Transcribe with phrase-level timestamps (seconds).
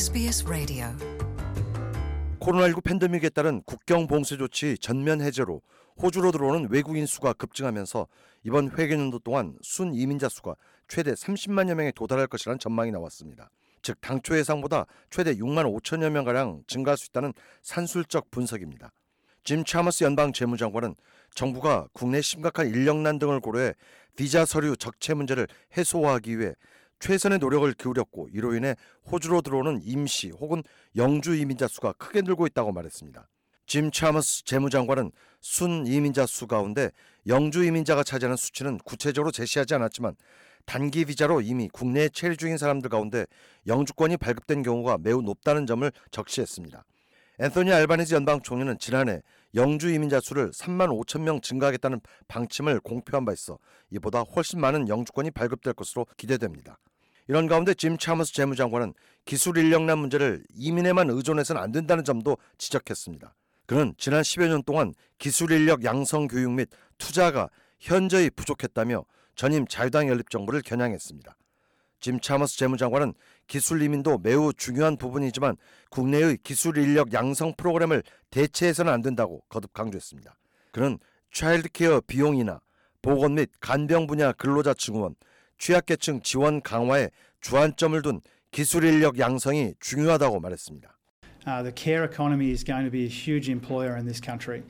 [0.00, 0.86] SBS Radio.
[2.38, 5.60] 코로나19 팬데믹에 따른 국경 봉쇄 조치 전면 해제로
[6.00, 8.06] 호주로 들어오는 외국인 수가 급증하면서
[8.44, 10.54] 이번 회계년도 동안 순 이민자 수가
[10.88, 13.50] 최대 30만여 명에 도달할 것이라는 전망이 나왔습니다.
[13.82, 18.92] 즉 당초 예상보다 최대 6만 5천여 명가량 증가할 수 있다는 산술적 분석입니다.
[19.44, 20.94] 짐 차머스 연방 재무장관은
[21.34, 23.74] 정부가 국내 심각한 인력난 등을 고려해
[24.16, 25.46] 비자 서류 적체 문제를
[25.76, 26.54] 해소하기 위해
[27.00, 28.76] 최선의 노력을 기울였고 이로 인해
[29.10, 30.62] 호주로 들어오는 임시 혹은
[30.96, 33.28] 영주 이민자 수가 크게 늘고 있다고 말했습니다.
[33.66, 36.90] 짐 차머스 재무장관은 순 이민자 수 가운데
[37.26, 40.14] 영주 이민자가 차지하는 수치는 구체적으로 제시하지 않았지만
[40.66, 43.26] 단기 비자로 이미 국내에 체류 중인 사람들 가운데
[43.66, 46.84] 영주권이 발급된 경우가 매우 높다는 점을 적시했습니다.
[47.40, 49.22] 앤소니 알바니즈 연방 총리는 지난해
[49.54, 53.58] 영주 이민자 수를 3만 5천 명 증가하겠다는 방침을 공표한 바 있어
[53.90, 56.78] 이보다 훨씬 많은 영주권이 발급될 것으로 기대됩니다.
[57.30, 58.92] 이런 가운데 짐 차머스 재무장관은
[59.24, 63.36] 기술 인력난 문제를 이민에만 의존해서는 안 된다는 점도 지적했습니다.
[63.66, 69.04] 그는 지난 10여 년 동안 기술 인력 양성 교육 및 투자가 현저히 부족했다며
[69.36, 71.36] 전임 자유당 연립 정부를 겨냥했습니다.
[72.00, 73.14] 짐 차머스 재무장관은
[73.46, 75.56] 기술 이민도 매우 중요한 부분이지만
[75.90, 80.36] 국내의 기술 인력 양성 프로그램을 대체해서는 안 된다고 거듭 강조했습니다.
[80.72, 80.98] 그는
[81.30, 82.60] 차일드케어 비용이나
[83.02, 85.14] 보건 및 간병 분야 근로자 증후원,
[85.60, 87.10] 취약계층 지원 강화에
[87.42, 90.96] 주안점을 둔 기술 인력 양성이 중요하다고 말했습니다.
[91.46, 94.62] Uh, the care economy is going to be a huge employer in this country.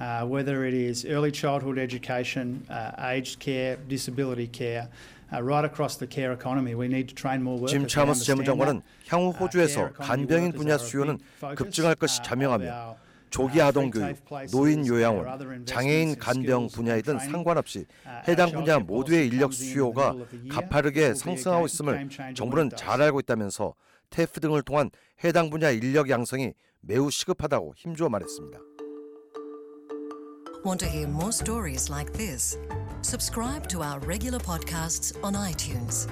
[0.00, 4.88] Uh, whether it is early childhood education, uh, aged care, disability care,
[5.32, 7.72] uh, right across the care economy, we need to train more workers.
[7.72, 8.82] 짐 차머스 재무장관은.
[9.08, 11.18] 향후 Uh, 호주에서 간병인 분야 수요는
[11.56, 12.96] 급증할 것이 uh, 자명하며
[13.30, 14.16] 조기 uh, 아동 교육,
[14.52, 17.30] 노인 요양원, 장애인 간병 and training.
[17.30, 20.14] 상관없이 Uh, 해당 분야 모두의 인력 수요가.
[20.50, 23.02] 가파르게 상승하고 있음을 정부는 잘.
[23.02, 23.74] 알고 있다면서
[24.10, 24.90] 테프 등을 통한
[25.22, 28.58] 해당 분야 인력 양성이 매우 시급하다고 힘주어 말했습니다.
[30.64, 32.58] Want to hear more stories like this?
[33.02, 36.08] Subscribe to our regular podcasts on iTunes.